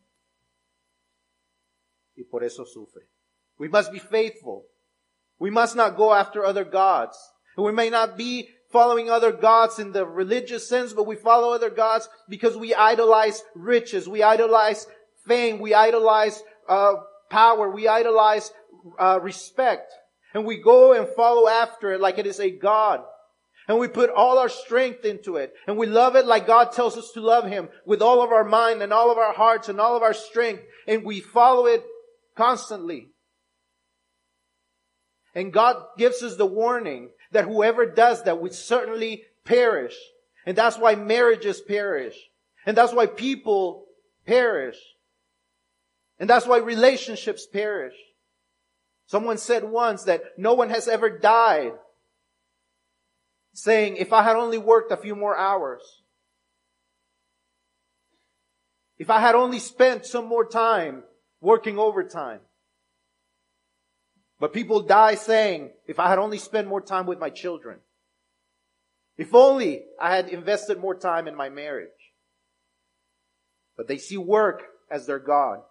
[2.13, 3.09] y por eso sufre.
[3.57, 4.67] We must be faithful.
[5.39, 7.17] We must not go after other gods.
[7.57, 11.71] We may not be following other gods in the religious sense, but we follow other
[11.71, 14.85] gods because we idolize riches, we idolize
[15.25, 16.97] fame, we idolize uh,
[17.33, 18.51] power, we idolize
[18.99, 19.91] uh, respect,
[20.35, 23.01] and we go and follow after it like it is a God.
[23.67, 25.53] And we put all our strength into it.
[25.67, 28.43] And we love it like God tells us to love Him with all of our
[28.43, 30.63] mind and all of our hearts and all of our strength.
[30.85, 31.83] And we follow it
[32.35, 33.07] constantly.
[35.33, 39.95] And God gives us the warning that whoever does that will certainly perish.
[40.45, 42.17] And that's why marriages perish.
[42.65, 43.85] And that's why people
[44.27, 44.77] perish.
[46.23, 47.95] And that's why relationships perish.
[49.07, 51.73] Someone said once that no one has ever died
[53.51, 55.81] saying, if I had only worked a few more hours,
[58.97, 61.03] if I had only spent some more time
[61.41, 62.39] working overtime.
[64.39, 67.79] But people die saying, if I had only spent more time with my children,
[69.17, 71.89] if only I had invested more time in my marriage.
[73.75, 75.63] But they see work as their God.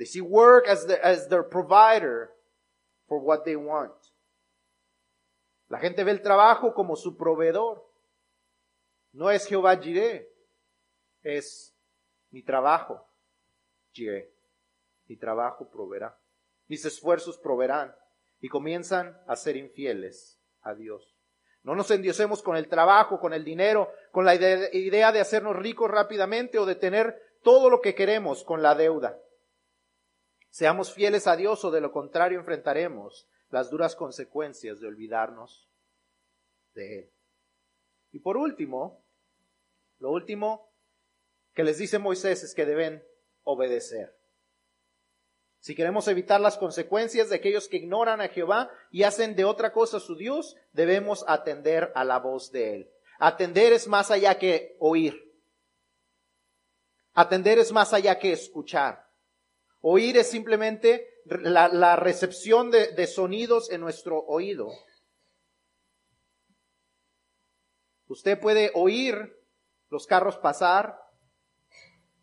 [0.00, 2.30] They see work as, the, as their provider
[3.06, 3.92] for what they want.
[5.68, 7.86] La gente ve el trabajo como su proveedor.
[9.12, 10.26] No es Jehová Jireh,
[11.22, 11.76] es
[12.30, 13.06] mi trabajo,
[13.92, 14.32] Jireh.
[15.06, 16.18] Mi trabajo proveerá.
[16.66, 17.94] Mis esfuerzos proveerán.
[18.40, 21.14] Y comienzan a ser infieles a Dios.
[21.62, 25.90] No nos endiosemos con el trabajo, con el dinero, con la idea de hacernos ricos
[25.90, 29.20] rápidamente o de tener todo lo que queremos con la deuda.
[30.50, 35.68] Seamos fieles a Dios o de lo contrario enfrentaremos las duras consecuencias de olvidarnos
[36.74, 37.10] de Él.
[38.12, 39.04] Y por último,
[39.98, 40.72] lo último
[41.54, 43.04] que les dice Moisés es que deben
[43.44, 44.16] obedecer.
[45.60, 49.72] Si queremos evitar las consecuencias de aquellos que ignoran a Jehová y hacen de otra
[49.72, 52.90] cosa su Dios, debemos atender a la voz de Él.
[53.18, 55.30] Atender es más allá que oír.
[57.12, 59.09] Atender es más allá que escuchar.
[59.80, 64.68] Oír es simplemente la, recepción de, sonidos en nuestro oído.
[68.06, 69.36] Usted puede oír
[69.88, 70.98] los carros pasar,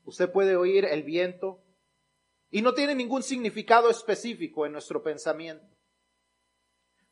[0.04, 1.64] usted puede oír el viento,
[2.50, 5.66] y no tiene ningún significado específico en nuestro pensamiento.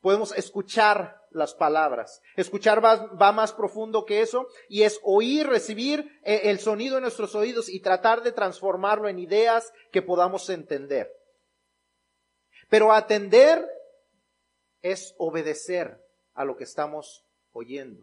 [0.00, 2.22] Podemos escuchar las palabras.
[2.36, 7.34] Escuchar va, más profundo que eso y es oír, recibir eh, el sonido en nuestros
[7.34, 11.12] oídos y tratar de transformarlo en ideas que podamos entender.
[12.68, 13.64] Pero atender
[14.82, 16.02] es obedecer
[16.34, 18.02] a lo que estamos oyendo,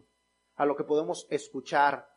[0.54, 2.08] a lo que podemos escuchar.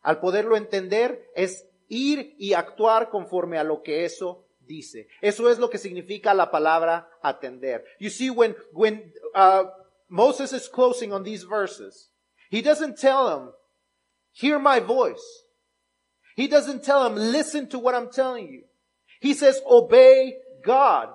[0.00, 5.08] Al poderlo entender es ir y actuar conforme a lo que eso dice.
[5.20, 7.84] Eso es lo que significa la palabra atender.
[7.98, 9.64] You see, when, when uh,
[10.10, 12.08] Moses is closing on these verses,
[12.50, 13.52] he doesn't tell them,
[14.32, 15.22] hear my voice.
[16.36, 18.62] He doesn't tell them, listen to what I'm telling you.
[19.20, 20.34] He says, obey
[20.64, 21.08] God.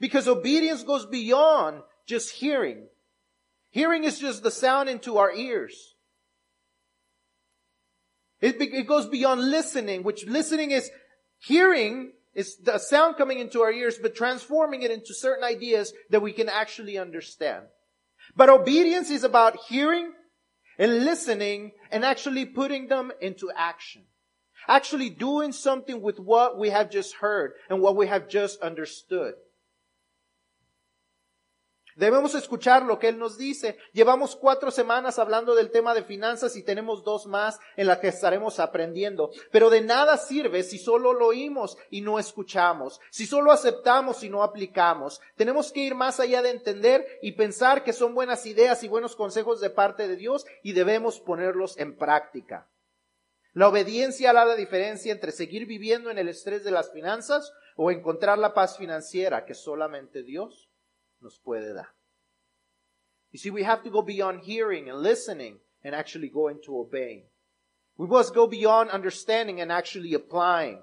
[0.00, 2.86] Because obedience goes beyond just hearing.
[3.70, 5.94] Hearing is just the sound into our ears.
[8.40, 10.90] It, it goes beyond listening, which listening is
[11.38, 16.22] hearing is the sound coming into our ears, but transforming it into certain ideas that
[16.22, 17.64] we can actually understand.
[18.38, 20.12] But obedience is about hearing
[20.78, 24.04] and listening and actually putting them into action.
[24.68, 29.34] Actually doing something with what we have just heard and what we have just understood.
[31.98, 33.76] Debemos escuchar lo que Él nos dice.
[33.92, 38.06] Llevamos cuatro semanas hablando del tema de finanzas y tenemos dos más en las que
[38.06, 39.32] estaremos aprendiendo.
[39.50, 44.30] Pero de nada sirve si solo lo oímos y no escuchamos, si solo aceptamos y
[44.30, 45.20] no aplicamos.
[45.34, 49.16] Tenemos que ir más allá de entender y pensar que son buenas ideas y buenos
[49.16, 52.68] consejos de parte de Dios y debemos ponerlos en práctica.
[53.54, 57.90] La obediencia hará la diferencia entre seguir viviendo en el estrés de las finanzas o
[57.90, 60.67] encontrar la paz financiera que solamente Dios
[61.20, 61.88] nos puede dar.
[63.30, 67.24] You see, we have to go beyond hearing and listening and actually go into obeying.
[67.96, 70.82] We must go beyond understanding and actually applying.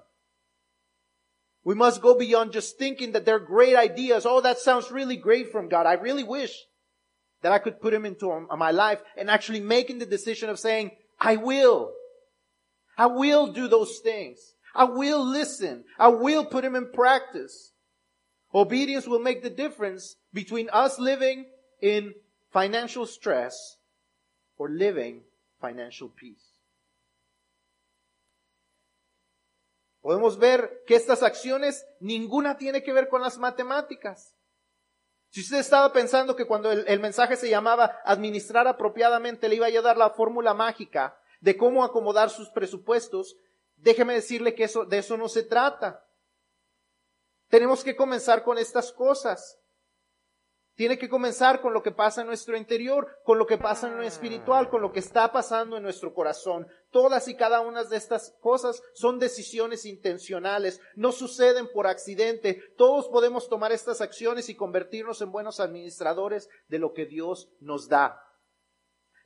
[1.64, 4.26] We must go beyond just thinking that they're great ideas.
[4.26, 5.88] Oh, that sounds really great from God.
[5.88, 6.54] I really wish
[7.42, 10.60] that I could put him into um, my life and actually making the decision of
[10.60, 11.92] saying, I will.
[12.98, 14.40] I will do those things.
[14.76, 15.86] I will listen.
[15.98, 17.72] I will put him in practice.
[18.56, 21.46] Obedience will make the difference between us living
[21.82, 22.16] in
[22.54, 23.78] financial stress
[24.58, 25.24] or living
[25.60, 26.56] financial peace.
[30.02, 34.38] Podemos ver que estas acciones ninguna tiene que ver con las matemáticas.
[35.32, 39.68] Si usted estaba pensando que cuando el, el, mensaje se llamaba administrar apropiadamente le iba
[39.68, 43.36] a dar la fórmula mágica de cómo acomodar sus presupuestos,
[43.76, 46.05] déjeme decirle que eso, de eso no se trata.
[47.56, 49.58] Tenemos que comenzar con estas cosas.
[50.74, 53.96] Tiene que comenzar con lo que pasa en nuestro interior, con lo que pasa en
[53.96, 56.68] lo espiritual, con lo que está pasando en nuestro corazón.
[56.90, 62.62] Todas y cada una de estas cosas son decisiones intencionales, no suceden por accidente.
[62.76, 67.88] Todos podemos tomar estas acciones y convertirnos en buenos administradores de lo que Dios nos
[67.88, 68.22] da.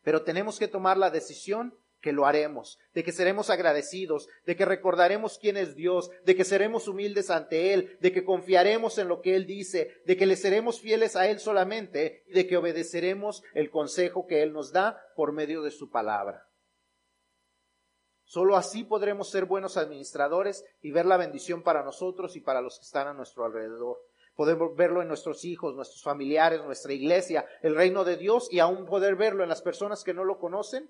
[0.04, 4.66] Pero tenemos que tomar la decisión que lo haremos, de que seremos agradecidos, de que
[4.66, 9.22] recordaremos quién es Dios, de que seremos humildes ante Él, de que confiaremos en lo
[9.22, 13.44] que Él dice, de que le seremos fieles a Él solamente, y de que obedeceremos
[13.54, 16.46] el consejo que Él nos da por medio de su palabra.
[18.24, 22.78] Solo así podremos ser buenos administradores y ver la bendición para nosotros y para los
[22.78, 23.98] que están a nuestro alrededor.
[24.36, 28.86] Podemos verlo en nuestros hijos, nuestros familiares, nuestra iglesia, el reino de Dios y aún
[28.86, 30.90] poder verlo en las personas que no lo conocen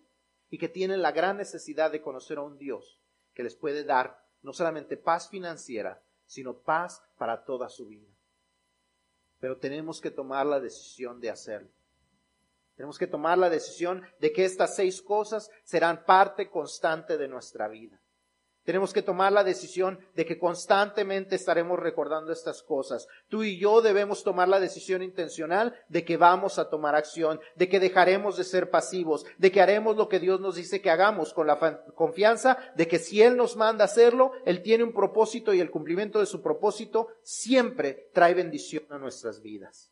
[0.50, 3.00] y que tienen la gran necesidad de conocer a un Dios
[3.34, 8.08] que les puede dar no solamente paz financiera, sino paz para toda su vida.
[9.40, 11.70] Pero tenemos que tomar la decisión de hacerlo.
[12.76, 17.68] Tenemos que tomar la decisión de que estas seis cosas serán parte constante de nuestra
[17.68, 18.02] vida.
[18.64, 23.08] Tenemos que tomar la decisión de que constantemente estaremos recordando estas cosas.
[23.28, 27.70] Tú y yo debemos tomar la decisión intencional de que vamos a tomar acción, de
[27.70, 31.34] que dejaremos de ser pasivos, de que haremos lo que Dios nos dice que hagamos
[31.34, 31.58] con la
[31.96, 36.20] confianza de que si Él nos manda hacerlo, Él tiene un propósito y el cumplimiento
[36.20, 39.92] de su propósito siempre trae bendición a nuestras vidas.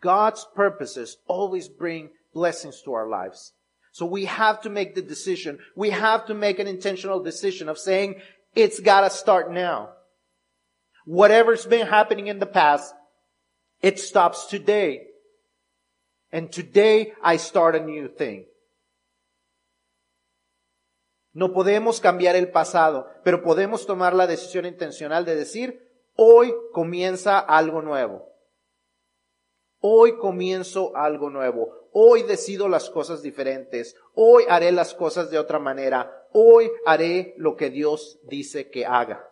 [0.00, 3.54] God's purposes always bring blessings to our lives.
[3.92, 5.58] So we have to make the decision.
[5.76, 8.20] We have to make an intentional decision of saying,
[8.54, 9.90] it's gotta start now.
[11.04, 12.94] Whatever's been happening in the past,
[13.82, 15.02] it stops today.
[16.30, 18.46] And today I start a new thing.
[21.34, 25.80] No podemos cambiar el pasado, pero podemos tomar la decisión intencional de decir,
[26.14, 28.31] hoy comienza algo nuevo.
[29.84, 31.88] Hoy comienzo algo nuevo.
[31.92, 33.96] Hoy decido las cosas diferentes.
[34.14, 36.28] Hoy haré las cosas de otra manera.
[36.32, 39.28] Hoy haré lo que Dios dice que haga.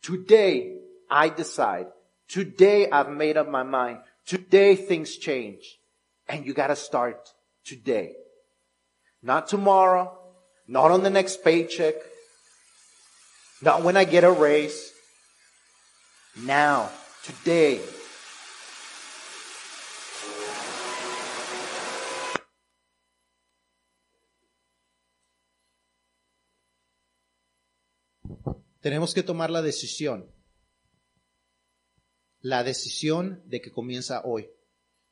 [0.00, 0.80] Today
[1.10, 1.88] I decide.
[2.26, 4.00] Today I've made up my mind.
[4.24, 5.78] Today things change.
[6.26, 7.28] And you gotta start
[7.62, 8.16] today.
[9.22, 10.16] Not tomorrow.
[10.66, 11.96] Not on the next paycheck
[13.62, 14.92] Not when I get a raise.
[16.34, 16.88] Now,
[17.24, 17.80] today.
[28.80, 30.32] Tenemos que tomar la decisión.
[32.40, 34.48] La decisión de que comienza hoy.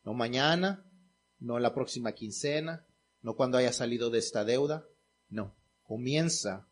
[0.04, 0.90] No mañana,
[1.38, 2.86] no la próxima quincena,
[3.20, 4.86] no cuando haya salido de esta deuda.
[5.28, 6.66] No, comienza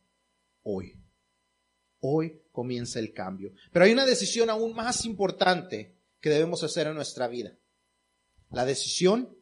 [0.62, 1.06] hoy.
[2.01, 3.53] Hoy comienza el cambio.
[3.73, 7.57] Pero hay una decisión aún más importante que debemos hacer en nuestra vida.
[8.51, 9.37] La decisión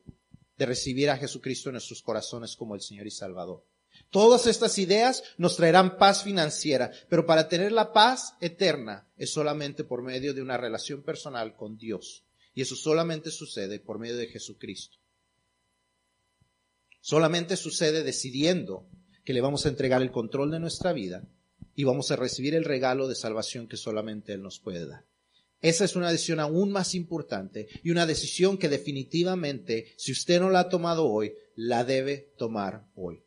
[0.57, 3.65] de recibir a Jesucristo en nuestros corazones como el Señor y Salvador.
[4.11, 9.85] Todas estas ideas nos traerán paz financiera, pero para tener la paz eterna es solamente
[9.85, 12.25] por medio de una relación personal con Dios.
[12.55, 14.99] Y eso solamente sucede por medio de Jesucristo.
[17.01, 18.89] Solamente sucede decidiendo
[19.25, 21.25] que le vamos a entregar el control de nuestra vida
[21.75, 25.05] y vamos a recibir el regalo de salvación que solamente Él nos puede dar.
[25.61, 30.51] Esa es una decisión aún más importante y una decisión que definitivamente, si usted no
[30.51, 33.24] la ha tomado hoy, la debe tomar hoy.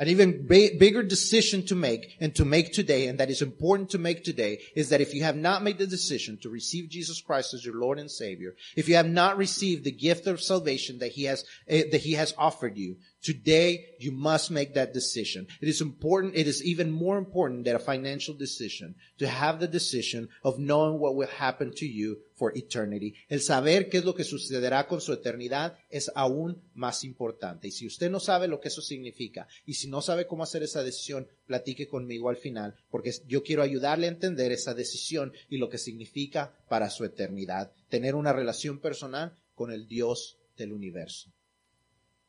[0.00, 3.98] An even bigger decision to make and to make today, and that is important to
[3.98, 7.52] make today, is that if you have not made the decision to receive Jesus Christ
[7.52, 11.12] as your Lord and Savior, if you have not received the gift of salvation that
[11.12, 15.46] He has, uh, that He has offered you, Today, you must make that decision.
[15.60, 19.68] It is important, it is even more important than a financial decision to have the
[19.68, 23.14] decision of knowing what will happen to you for eternity.
[23.28, 27.68] El saber qué es lo que sucederá con su eternidad es aún más importante.
[27.68, 30.62] Y si usted no sabe lo que eso significa y si no sabe cómo hacer
[30.62, 35.58] esa decisión, platique conmigo al final, porque yo quiero ayudarle a entender esa decisión y
[35.58, 37.72] lo que significa para su eternidad.
[37.90, 41.30] Tener una relación personal con el Dios del universo.